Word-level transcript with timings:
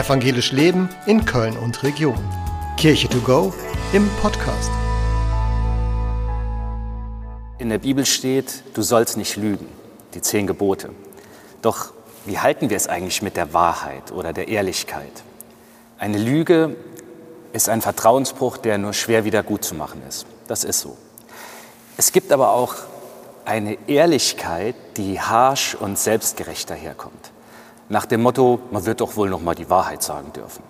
Evangelisch 0.00 0.50
Leben 0.52 0.88
in 1.04 1.26
Köln 1.26 1.58
und 1.58 1.82
Region. 1.82 2.16
Kirche 2.78 3.06
to 3.06 3.18
go 3.20 3.52
im 3.92 4.08
Podcast. 4.22 4.70
In 7.58 7.68
der 7.68 7.76
Bibel 7.76 8.06
steht, 8.06 8.62
du 8.72 8.80
sollst 8.80 9.18
nicht 9.18 9.36
lügen, 9.36 9.68
die 10.14 10.22
zehn 10.22 10.46
Gebote. 10.46 10.88
Doch 11.60 11.92
wie 12.24 12.38
halten 12.38 12.70
wir 12.70 12.78
es 12.78 12.86
eigentlich 12.88 13.20
mit 13.20 13.36
der 13.36 13.52
Wahrheit 13.52 14.10
oder 14.10 14.32
der 14.32 14.48
Ehrlichkeit? 14.48 15.12
Eine 15.98 16.16
Lüge 16.16 16.76
ist 17.52 17.68
ein 17.68 17.82
Vertrauensbruch, 17.82 18.56
der 18.56 18.78
nur 18.78 18.94
schwer 18.94 19.26
wieder 19.26 19.42
gut 19.42 19.64
zu 19.64 19.74
machen 19.74 20.00
ist. 20.08 20.24
Das 20.48 20.64
ist 20.64 20.80
so. 20.80 20.96
Es 21.98 22.10
gibt 22.10 22.32
aber 22.32 22.52
auch 22.52 22.74
eine 23.44 23.76
Ehrlichkeit, 23.86 24.76
die 24.96 25.20
harsch 25.20 25.74
und 25.74 25.98
selbstgerecht 25.98 26.70
daherkommt. 26.70 27.32
Nach 27.90 28.06
dem 28.06 28.22
Motto, 28.22 28.60
man 28.70 28.86
wird 28.86 29.00
doch 29.00 29.16
wohl 29.16 29.28
noch 29.28 29.42
mal 29.42 29.56
die 29.56 29.68
Wahrheit 29.68 30.00
sagen 30.04 30.32
dürfen. 30.32 30.62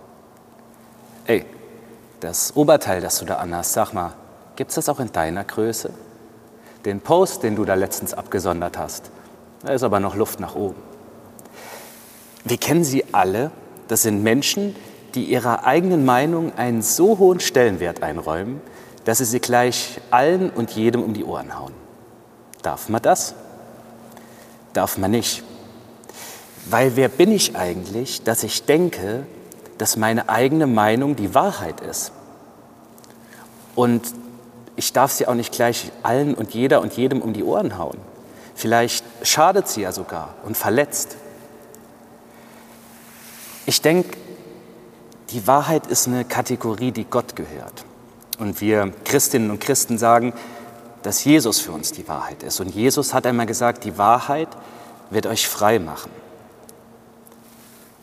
Ey, 1.27 1.45
das 2.21 2.57
Oberteil, 2.57 3.03
das 3.03 3.19
du 3.19 3.27
da 3.27 3.37
anhast, 3.37 3.75
sag 3.75 3.93
mal, 3.93 4.15
gibt's 4.57 4.77
das 4.77 4.89
auch 4.89 5.01
in 5.01 5.13
deiner 5.13 5.45
Größe? 5.45 5.91
Den 6.87 7.03
Post, 7.03 7.43
den 7.43 7.57
du 7.57 7.67
da 7.67 7.75
letztens 7.75 8.15
abgesondert 8.15 8.79
hast, 8.79 9.11
da 9.63 9.75
ist 9.75 9.83
aber 9.83 10.01
noch 10.01 10.17
Luft 10.17 10.41
nach 10.41 10.55
oben. 10.55 10.81
Wir 12.45 12.57
kennen 12.57 12.85
sie 12.85 13.05
alle. 13.13 13.51
Das 13.89 14.01
sind 14.01 14.23
Menschen, 14.23 14.75
die 15.15 15.25
ihrer 15.25 15.67
eigenen 15.67 16.07
Meinung 16.07 16.57
einen 16.57 16.81
so 16.81 17.19
hohen 17.19 17.41
Stellenwert 17.41 18.03
einräumen, 18.03 18.63
dass 19.05 19.19
sie 19.19 19.27
sie 19.27 19.41
gleich 19.41 20.01
allen 20.11 20.49
und 20.49 20.71
jedem 20.71 21.03
um 21.03 21.13
die 21.13 21.25
Ohren 21.25 21.59
hauen. 21.59 21.75
Darf 22.63 22.89
man 22.89 23.03
das? 23.03 23.35
Darf 24.73 24.97
man 24.97 25.11
nicht. 25.11 25.45
Weil 26.71 26.95
wer 26.95 27.09
bin 27.09 27.33
ich 27.33 27.57
eigentlich, 27.57 28.23
dass 28.23 28.45
ich 28.45 28.63
denke, 28.63 29.27
dass 29.79 29.97
meine 29.97 30.29
eigene 30.29 30.69
Meinung 30.69 31.17
die 31.17 31.35
Wahrheit 31.35 31.81
ist? 31.81 32.13
Und 33.75 34.03
ich 34.77 34.93
darf 34.93 35.11
sie 35.11 35.27
auch 35.27 35.35
nicht 35.35 35.53
gleich 35.53 35.91
allen 36.05 36.33
und 36.35 36.55
jeder 36.55 36.81
und 36.81 36.93
jedem 36.93 37.23
um 37.23 37.33
die 37.33 37.43
Ohren 37.43 37.77
hauen. 37.77 37.99
Vielleicht 38.55 39.05
schadet 39.23 39.67
sie 39.67 39.81
ja 39.81 39.91
sogar 39.91 40.35
und 40.45 40.57
verletzt. 40.57 41.17
Ich 43.67 43.83
denke, 43.83 44.17
die 45.31 45.47
Wahrheit 45.49 45.89
ist 45.89 46.07
eine 46.07 46.25
Kategorie, 46.25 46.93
die 46.93 47.05
Gott 47.05 47.35
gehört. 47.35 47.85
Und 48.39 48.61
wir 48.61 48.93
Christinnen 49.05 49.51
und 49.51 49.61
Christen 49.61 49.99
sagen, 49.99 50.35
dass 51.03 51.25
Jesus 51.25 51.59
für 51.59 51.73
uns 51.73 51.91
die 51.91 52.07
Wahrheit 52.07 52.45
ist. 52.45 52.61
Und 52.61 52.69
Jesus 52.69 53.13
hat 53.13 53.27
einmal 53.27 53.47
gesagt, 53.47 53.83
die 53.83 53.99
Wahrheit 53.99 54.49
wird 55.11 55.27
euch 55.27 55.49
frei 55.49 55.81
machen. 55.81 56.11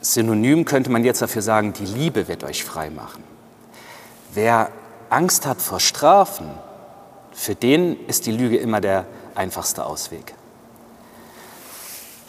Synonym 0.01 0.65
könnte 0.65 0.91
man 0.91 1.03
jetzt 1.03 1.21
dafür 1.21 1.41
sagen, 1.41 1.73
die 1.73 1.85
Liebe 1.85 2.27
wird 2.27 2.43
euch 2.43 2.63
frei 2.63 2.89
machen. 2.89 3.23
Wer 4.33 4.69
Angst 5.09 5.45
hat 5.45 5.61
vor 5.61 5.79
Strafen, 5.79 6.49
für 7.31 7.55
den 7.55 8.05
ist 8.07 8.25
die 8.25 8.31
Lüge 8.31 8.57
immer 8.57 8.81
der 8.81 9.05
einfachste 9.35 9.85
Ausweg. 9.85 10.33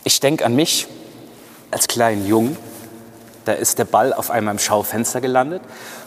Ich 0.04 0.20
denke 0.20 0.44
an 0.44 0.54
mich 0.54 0.86
als 1.70 1.88
kleinen 1.88 2.26
Jungen. 2.26 2.56
Da 3.44 3.52
ist 3.52 3.78
der 3.78 3.84
Ball 3.84 4.12
auf 4.12 4.30
einmal 4.30 4.52
im 4.52 4.58
Schaufenster 4.58 5.20
gelandet. 5.20 5.62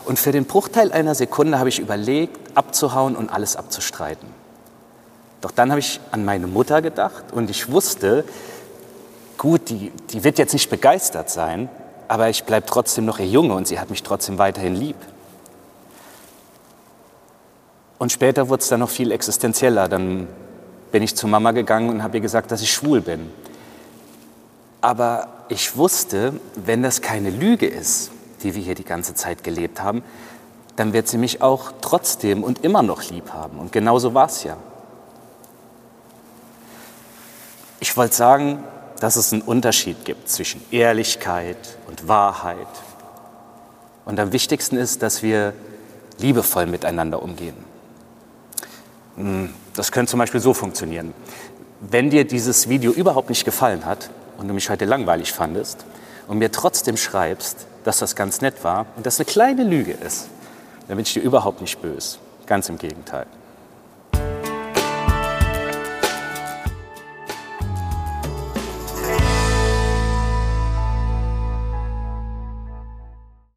Und 0.05 0.19
für 0.19 0.31
den 0.31 0.45
Bruchteil 0.45 0.91
einer 0.91 1.15
Sekunde 1.15 1.59
habe 1.59 1.69
ich 1.69 1.79
überlegt, 1.79 2.55
abzuhauen 2.55 3.15
und 3.15 3.29
alles 3.29 3.55
abzustreiten. 3.55 4.27
Doch 5.41 5.51
dann 5.51 5.71
habe 5.71 5.79
ich 5.79 5.99
an 6.11 6.23
meine 6.23 6.47
Mutter 6.47 6.81
gedacht 6.81 7.31
und 7.31 7.49
ich 7.49 7.71
wusste, 7.71 8.23
gut, 9.41 9.69
die, 9.69 9.91
die 10.11 10.23
wird 10.23 10.37
jetzt 10.37 10.53
nicht 10.53 10.69
begeistert 10.69 11.31
sein, 11.31 11.67
aber 12.07 12.29
ich 12.29 12.43
bleibe 12.43 12.67
trotzdem 12.67 13.05
noch 13.05 13.17
ihr 13.17 13.25
Junge 13.25 13.55
und 13.55 13.67
sie 13.67 13.79
hat 13.79 13.89
mich 13.89 14.03
trotzdem 14.03 14.37
weiterhin 14.37 14.75
lieb. 14.75 14.97
Und 17.97 18.11
später 18.11 18.49
wurde 18.49 18.61
es 18.61 18.69
dann 18.69 18.81
noch 18.81 18.89
viel 18.91 19.11
existenzieller. 19.11 19.87
Dann 19.89 20.27
bin 20.91 21.01
ich 21.01 21.15
zu 21.15 21.27
Mama 21.27 21.53
gegangen 21.53 21.89
und 21.89 22.03
habe 22.03 22.17
ihr 22.17 22.21
gesagt, 22.21 22.51
dass 22.51 22.61
ich 22.61 22.71
schwul 22.71 23.01
bin. 23.01 23.31
Aber 24.79 25.27
ich 25.49 25.75
wusste, 25.75 26.39
wenn 26.55 26.83
das 26.83 27.01
keine 27.01 27.31
Lüge 27.31 27.65
ist, 27.65 28.11
die 28.43 28.53
wir 28.53 28.61
hier 28.61 28.75
die 28.75 28.85
ganze 28.85 29.15
Zeit 29.15 29.43
gelebt 29.43 29.81
haben, 29.81 30.03
dann 30.75 30.93
wird 30.93 31.07
sie 31.07 31.17
mich 31.17 31.41
auch 31.41 31.71
trotzdem 31.81 32.43
und 32.43 32.63
immer 32.63 32.83
noch 32.83 33.09
lieb 33.09 33.33
haben. 33.33 33.57
Und 33.57 33.71
genauso 33.71 34.13
war 34.13 34.27
es 34.27 34.43
ja. 34.43 34.57
Ich 37.79 37.97
wollte 37.97 38.13
sagen, 38.13 38.63
dass 39.01 39.15
es 39.15 39.33
einen 39.33 39.41
Unterschied 39.41 40.05
gibt 40.05 40.29
zwischen 40.29 40.61
Ehrlichkeit 40.69 41.57
und 41.87 42.07
Wahrheit. 42.07 42.67
Und 44.05 44.19
am 44.19 44.31
wichtigsten 44.31 44.77
ist, 44.77 45.01
dass 45.01 45.23
wir 45.23 45.53
liebevoll 46.19 46.67
miteinander 46.67 47.23
umgehen. 47.23 47.55
Hm, 49.15 49.49
das 49.75 49.91
könnte 49.91 50.11
zum 50.11 50.19
Beispiel 50.19 50.39
so 50.39 50.53
funktionieren. 50.53 51.15
Wenn 51.79 52.11
dir 52.11 52.25
dieses 52.25 52.69
Video 52.69 52.91
überhaupt 52.91 53.29
nicht 53.29 53.43
gefallen 53.43 53.85
hat 53.85 54.11
und 54.37 54.47
du 54.47 54.53
mich 54.53 54.69
heute 54.69 54.85
langweilig 54.85 55.33
fandest 55.33 55.83
und 56.27 56.37
mir 56.37 56.51
trotzdem 56.51 56.95
schreibst, 56.95 57.65
dass 57.83 57.97
das 57.97 58.15
ganz 58.15 58.41
nett 58.41 58.63
war 58.63 58.85
und 58.97 59.07
das 59.07 59.19
eine 59.19 59.25
kleine 59.25 59.63
Lüge 59.63 59.93
ist, 59.93 60.27
dann 60.87 60.97
bin 60.97 61.05
ich 61.05 61.13
dir 61.13 61.23
überhaupt 61.23 61.61
nicht 61.61 61.81
böse. 61.81 62.19
Ganz 62.45 62.69
im 62.69 62.77
Gegenteil. 62.77 63.25